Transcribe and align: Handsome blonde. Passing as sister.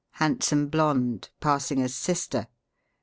Handsome 0.13 0.69
blonde. 0.69 1.29
Passing 1.41 1.79
as 1.83 1.93
sister. 1.93 2.47